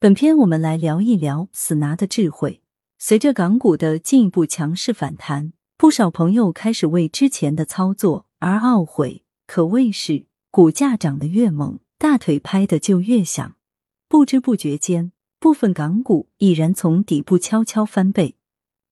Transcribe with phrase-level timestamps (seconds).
[0.00, 2.62] 本篇我们来聊一聊死拿的智慧。
[3.00, 13.56] 随着港股的进一步强势反弹，不少朋友开始为之前的操作而懊悔，可谓是股价涨得越猛，大腿拍的就越响。
[14.08, 18.36] 不知不觉间，部分港股已然从底部悄悄翻倍。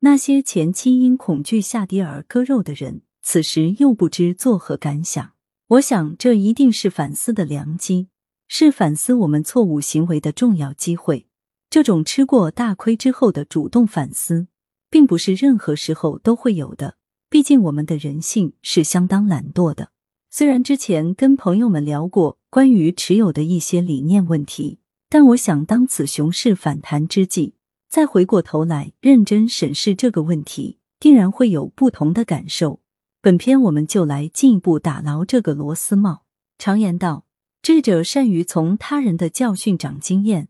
[0.00, 5.30] 那些前期因恐惧下跌而割肉的人，此时又不知作何感想。
[5.68, 8.08] 我想，这一定是反思的良机。
[8.48, 11.26] 是反思我们错误行为的重要机会。
[11.68, 14.46] 这种吃过大亏之后的主动反思，
[14.88, 16.96] 并不是任何时候都会有的。
[17.28, 19.90] 毕竟我们的人性是相当懒惰的。
[20.30, 24.78] 虽然之前跟朋友们聊过关于持有的一些理念问题，
[25.08, 27.54] 但我想当此熊市反弹之际，
[27.88, 32.80] 再回过头来认真审视这个问题，定然会有不同的感受。
[33.20, 36.22] 本篇我们就来进一步打牢这个螺丝帽。
[36.58, 37.25] 常言道。
[37.66, 40.46] 智者善于从他人的教训长经验，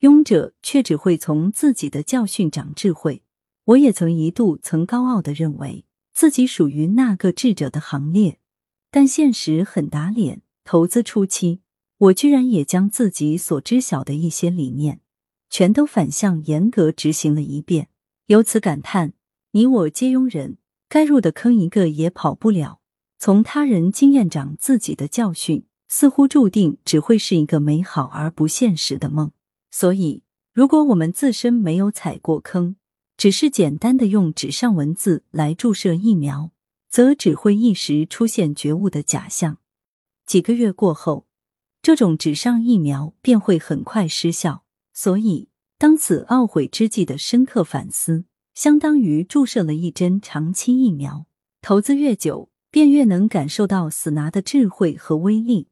[0.00, 3.22] 庸者却只会从自己的教训长智慧。
[3.64, 8.40] 我也曾一度曾高傲的认为自己属于那个智者的行列，
[8.90, 10.42] 但现实很打脸。
[10.62, 11.62] 投资初期，
[11.96, 15.00] 我居然也将自己所知晓的一些理念，
[15.48, 17.88] 全都反向严格执行了一遍。
[18.26, 19.14] 由此感叹：
[19.52, 20.58] 你我皆庸人，
[20.90, 22.82] 该入的坑一个也跑不了。
[23.18, 25.64] 从他人经验长自己的教训。
[25.92, 29.32] 似乎注定只会是一个美好而不现实的梦。
[29.72, 32.76] 所以，如果我们自身没有踩过坑，
[33.16, 36.52] 只是简单的用纸上文字来注射疫苗，
[36.88, 39.58] 则只会一时出现觉悟的假象。
[40.24, 41.26] 几个月过后，
[41.82, 44.62] 这种纸上疫苗便会很快失效。
[44.94, 51.26] 所以，当此懊悔之际的深刻反思，相当于注射了一针长期疫苗。
[51.60, 55.66] 投资越久，便越能感受到死拿的智慧和威力。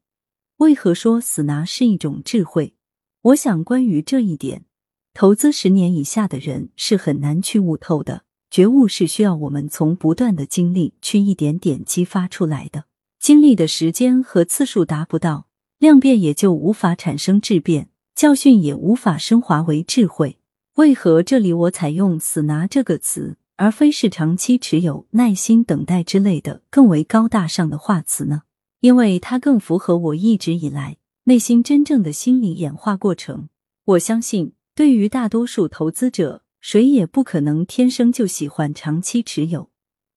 [0.59, 2.73] 为何说死拿是一种智慧？
[3.21, 4.65] 我想，关于这一点，
[5.13, 8.23] 投资十年以下的人是很难去悟透的。
[8.51, 12.83] 觉悟是需要我们从不断的经历去一点点激发出来的。
[13.21, 15.47] 经历的时间和次数达不到，
[15.77, 20.39] 量变也就无法产生质变，教训也无法升华为智慧。
[20.75, 28.41] 为何这里我采用“死拿”这个词，而非是长期持有、耐心等待之类的更为高大上的话词呢？
[28.81, 33.49] 因为它更符合我一直以来内心真正的心理演化过程。
[33.85, 39.69] 我相信，对于大多数投资者，谁也不可能天生就喜欢长期持有。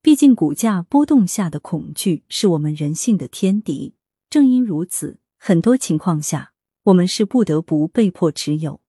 [0.03, 3.95] 毕竟，股价波动下的恐惧是我们人性的天敌。
[4.28, 6.53] 正因如此，很多情况下，
[6.84, 8.81] 我们是不得不被迫持有，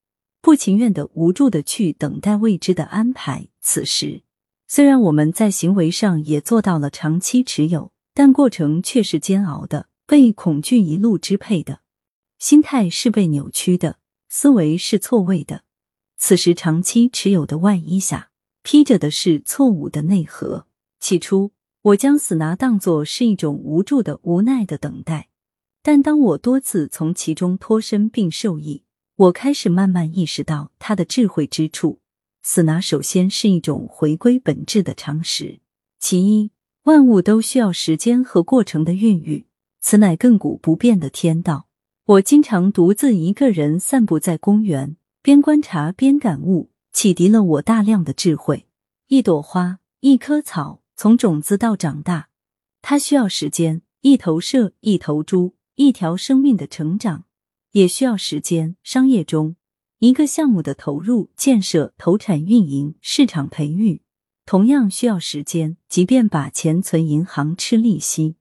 [0.41, 3.47] 不情愿的、无助的去等待未知的安排。
[3.61, 4.23] 此时，
[4.67, 7.92] 虽然我们在行为上也做到了长期持有。
[8.13, 11.81] 但过程却是煎熬的，被恐惧一路支配的，
[12.37, 13.97] 心态是被扭曲的，
[14.29, 15.63] 思维是错位的。
[16.17, 18.29] 此时长期持有的外衣下，
[18.61, 20.67] 披着的是错误的内核。
[20.99, 25.27] 起初，我将死拿当作是一种无助的、无奈的等待，
[25.81, 28.83] 但当我多次从其中脱身并受益，
[29.17, 31.99] 我开始慢慢意识到它的智慧之处。
[32.41, 35.59] 死拿首先是一种回归本质的常识。
[35.99, 36.52] 其一。
[36.83, 39.45] 万物都需要时间和过程的孕育，
[39.79, 41.67] 此乃亘古不变的天道。
[42.05, 48.67] 我经常独自一个人散步在公园，边观察边感悟，启迪了我大量的智慧。
[49.07, 52.27] 一朵花，一棵草，从种子到长大，
[52.81, 57.23] 它需要时间；一头蛇，一头猪，一条生命的成长，
[57.71, 58.75] 也需要时间。
[58.83, 59.55] 商业中，
[59.99, 64.01] 一个项目的投入、建设、投产、运营、市场培育。
[64.45, 68.35] 同样需要时间，即便把钱存银行吃利息，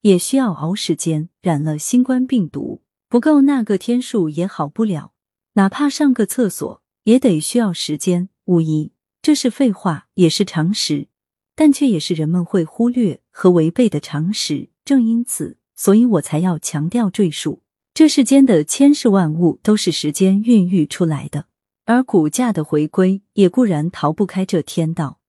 [0.00, 1.28] 也需要熬时间。
[1.42, 5.12] 染了新冠病毒不够那个天数也好不了，
[5.52, 8.30] 哪怕上个厕所也得需要时间。
[8.46, 11.08] 无疑，这是废话，也是常识，
[11.54, 14.70] 但却也是人们会忽略和违背的常识。
[14.84, 17.62] 正因此，所以我才要强调赘述：
[17.92, 21.46] 这世间的千事万物都是时间孕育出来的，
[21.84, 25.20] 而股价的回归也固然逃不开这天道。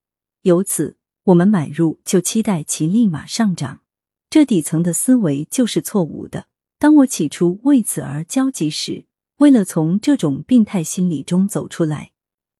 [0.46, 3.82] 由此，我们买入就期待其立马上涨，
[4.30, 6.46] 这底层的思维就是错误的。
[6.78, 9.06] 当我起初为此而焦急时，
[9.38, 12.12] 为了从这种病态心理中走出来，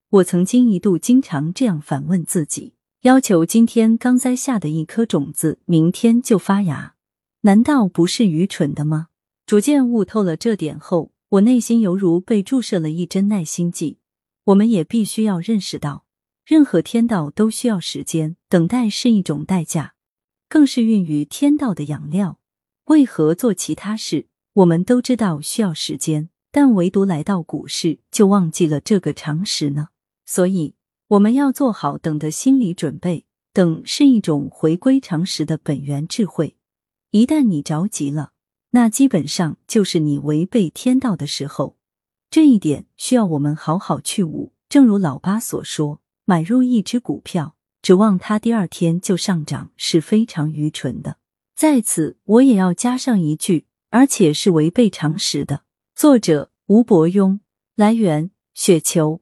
[0.10, 6.96] 我曾经一度经常这样反问自己：要求今天刚栽下的一颗种子，明天就发芽，
[7.42, 9.10] 难道不是愚蠢的吗？
[9.46, 14.00] 逐渐悟透了这点后，我内心犹如被注射了一针耐心剂。
[14.46, 16.05] 我们也必须要认识到。
[16.46, 19.96] 任何天道都需要时间，等待是一种代价，
[20.48, 22.40] 更是孕育天道的养料。
[22.86, 29.88] 为何做其他事，我们都知道需要时间，但唯独来到股市就忘记了这个常识呢？
[30.24, 30.76] 所以
[31.08, 33.26] 我们要做好等的心理准备。
[33.52, 36.58] 等是一种回归常识的本源智慧。
[37.12, 38.34] 一旦你着急了，
[38.72, 41.78] 那基本上就是你违背天道的时候。
[42.30, 44.52] 这一点需要我们好好去悟。
[44.68, 51.18] 正如老八所说，买入一只股票，指望它第二天就上涨是非常愚蠢的。
[51.56, 55.64] 在此，我也要加上一句，而且是违背常识的。
[55.96, 57.40] 作者吴伯庸，
[57.76, 59.22] 来源雪球。